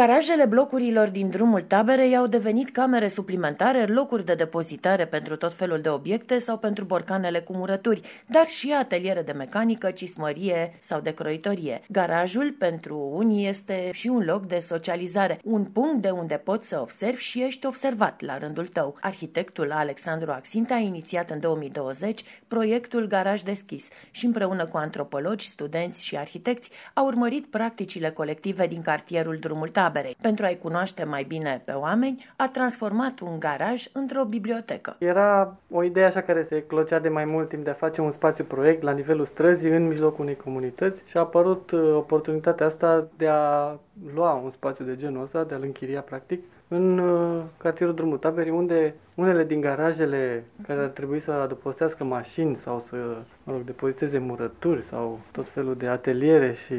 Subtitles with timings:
[0.00, 5.80] Garajele blocurilor din drumul taberei au devenit camere suplimentare, locuri de depozitare pentru tot felul
[5.80, 11.10] de obiecte sau pentru borcanele cu murături, dar și ateliere de mecanică, cismărie sau de
[11.10, 11.80] croitorie.
[11.88, 16.80] Garajul pentru unii este și un loc de socializare, un punct de unde poți să
[16.80, 18.96] observi și ești observat la rândul tău.
[19.00, 26.04] Arhitectul Alexandru Axinte a inițiat în 2020 proiectul Garaj Deschis și împreună cu antropologi, studenți
[26.04, 29.88] și arhitecți a urmărit practicile colective din cartierul Drumul taberei.
[30.22, 34.96] Pentru a-i cunoaște mai bine pe oameni, a transformat un garaj într-o bibliotecă.
[34.98, 38.10] Era o idee așa care se clocea de mai mult timp de a face un
[38.10, 43.08] spațiu proiect la nivelul străzii în mijlocul unei comunități și a apărut uh, oportunitatea asta
[43.16, 43.76] de a
[44.14, 48.52] lua un spațiu de genul ăsta, de a-l închiria practic, în uh, cartierul Drumul Taberii,
[48.52, 52.96] unde unele din garajele care ar trebui să adăpostească mașini sau să,
[53.44, 56.74] mă rog, depoziteze murături sau tot felul de ateliere și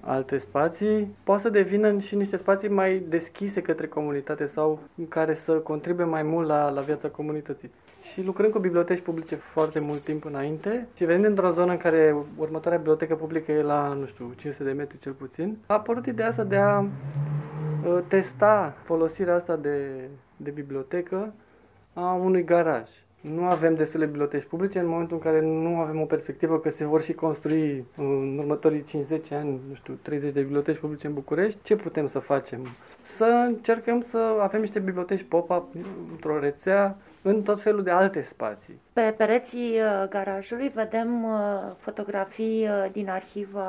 [0.00, 5.52] alte spații, poate să devină și niște spații mai deschise către comunitate sau care să
[5.52, 7.70] contribuie mai mult la, la viața comunității.
[8.02, 12.16] Și lucrând cu biblioteci publice foarte mult timp înainte și venind într-o zonă în care
[12.36, 16.28] următoarea bibliotecă publică e la, nu știu, 500 de metri cel puțin, a apărut ideea
[16.28, 16.86] asta de a uh,
[18.08, 21.32] testa folosirea asta de, de bibliotecă
[21.92, 22.90] a unui garaj.
[23.20, 26.84] Nu avem destule biblioteci publice în momentul în care nu avem o perspectivă că se
[26.84, 28.84] vor și construi în următorii 5-10
[29.30, 31.58] ani, nu știu, 30 de biblioteci publice în București.
[31.62, 32.66] Ce putem să facem?
[33.02, 35.74] Să încercăm să avem niște biblioteci pop-up
[36.10, 36.96] într-o rețea
[37.26, 38.80] în tot felul de alte spații.
[38.92, 41.40] Pe pereții uh, garajului vedem uh,
[41.78, 43.64] fotografii uh, din arhiva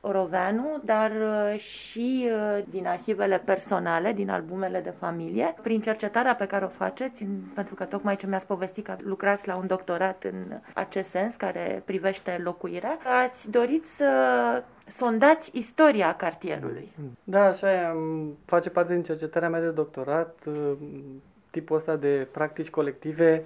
[0.00, 1.12] Oroveanu, dar
[1.56, 2.28] și
[2.68, 5.54] din arhivele personale, din albumele de familie.
[5.62, 9.56] Prin cercetarea pe care o faceți, pentru că tocmai ce mi-ați povestit că lucrați la
[9.58, 14.08] un doctorat în acest sens, care privește locuirea, ați dorit să
[14.86, 16.92] sondați istoria cartierului.
[17.24, 17.94] Da, așa e.
[18.44, 20.34] Face parte din cercetarea mea de doctorat
[21.54, 23.44] tipul ăsta de practici colective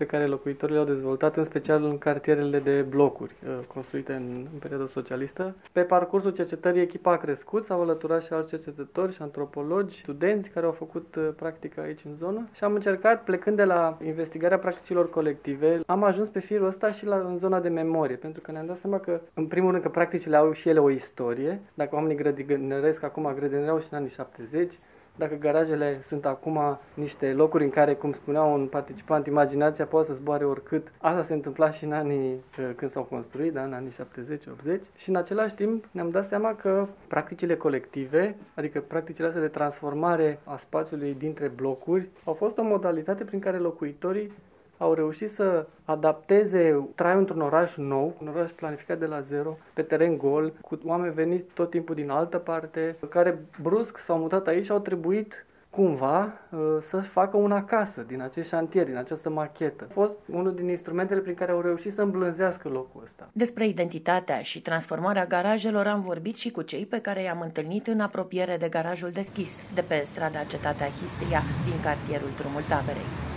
[0.00, 4.58] pe care locuitorii le-au dezvoltat, în special în cartierele de blocuri uh, construite în, în
[4.58, 5.54] perioada socialistă.
[5.72, 10.66] Pe parcursul cercetării, echipa a crescut, s-au alăturat și alți cercetători și antropologi, studenți care
[10.66, 15.10] au făcut uh, practică aici în zonă și am încercat, plecând de la investigarea practicilor
[15.10, 18.66] colective, am ajuns pe firul ăsta și la, în zona de memorie, pentru că ne-am
[18.66, 21.60] dat seama că, în primul rând, că practicile au și ele o istorie.
[21.74, 24.72] Dacă oamenii grădinăresc acum, grădinăreau și în anii 70,
[25.20, 30.14] dacă garajele sunt acum niște locuri în care, cum spunea un participant, imaginația poate să
[30.14, 33.90] zboare oricât, asta se întâmpla și în anii uh, când s-au construit, da, în anii
[33.90, 39.48] 70-80 și în același timp ne-am dat seama că practicile colective, adică practicile astea de
[39.48, 44.32] transformare a spațiului dintre blocuri, au fost o modalitate prin care locuitorii
[44.80, 49.82] au reușit să adapteze traiul într-un oraș nou, un oraș planificat de la zero, pe
[49.82, 54.64] teren gol, cu oameni veniți tot timpul din altă parte, care brusc s-au mutat aici
[54.64, 59.86] și au trebuit cumva uh, să facă una casă din acest șantier, din această machetă.
[59.88, 63.28] A fost unul din instrumentele prin care au reușit să îmblânzească locul ăsta.
[63.32, 68.00] Despre identitatea și transformarea garajelor am vorbit și cu cei pe care i-am întâlnit în
[68.00, 73.29] apropiere de garajul deschis, de pe strada Cetatea Histria, din cartierul Drumul Taberei.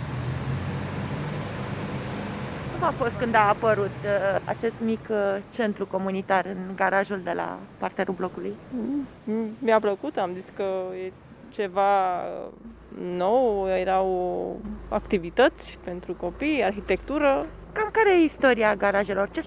[2.78, 5.16] Cum a fost când a apărut uh, acest mic uh,
[5.52, 8.54] centru comunitar în garajul de la parterul blocului?
[9.24, 10.64] Mm, mi-a plăcut, am zis că
[11.04, 11.12] e
[11.50, 12.22] ceva
[13.16, 14.56] nou, erau
[14.88, 17.46] activități pentru copii, arhitectură.
[17.72, 19.28] Cam care e istoria garajelor?
[19.30, 19.42] Ce...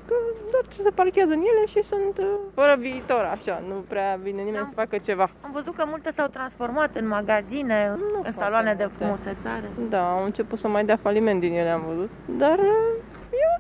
[0.52, 4.42] Doar ce se parchează în ele și sunt uh, fără viitor, așa, nu prea vine
[4.42, 5.30] nimeni am, să facă ceva.
[5.42, 9.70] Am văzut că multe s-au transformat în magazine, nu în saloane de frumusețare.
[9.90, 12.60] Da, au început să mai dea faliment din ele, am văzut, dar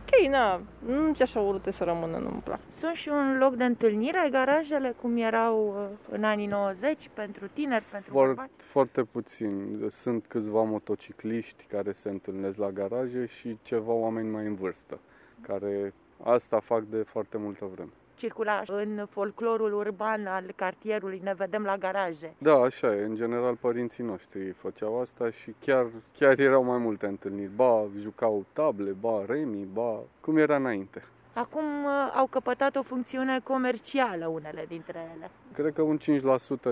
[0.08, 2.60] ok, na, nu ce așa urâte să rămână, nu-mi plac.
[2.78, 7.84] Sunt și un loc de întâlnire, garajele, cum erau uh, în anii 90, pentru tineri,
[7.92, 8.64] pentru Foarte, bărbați?
[8.64, 9.86] Foarte puțin.
[9.90, 15.00] Sunt câțiva motocicliști care se întâlnesc la garaje și ceva oameni mai în vârstă,
[15.42, 15.94] care
[16.24, 21.78] asta fac de foarte multă vreme circula în folclorul urban al cartierului, ne vedem la
[21.78, 22.34] garaje.
[22.38, 23.04] Da, așa e.
[23.04, 25.86] În general, părinții noștri făceau asta și chiar,
[26.18, 27.52] chiar erau mai multe întâlniri.
[27.56, 31.04] Ba, jucau table, ba, remi, ba, cum era înainte.
[31.38, 35.32] Acum uh, au căpătat o funcțiune comercială unele dintre ele.
[35.54, 35.98] Cred că un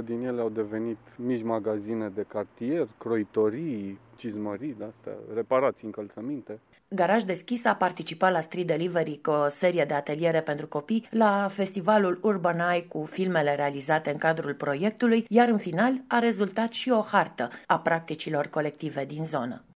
[0.01, 6.59] 5% din ele au devenit mici magazine de cartier, croitorii, cizmării, de-astea, reparații, încălțăminte.
[6.90, 11.48] Garaj Deschis a participat la Street Delivery cu o serie de ateliere pentru copii la
[11.52, 16.90] festivalul Urban Eye cu filmele realizate în cadrul proiectului, iar în final a rezultat și
[16.90, 19.66] o hartă a practicilor colective din zonă.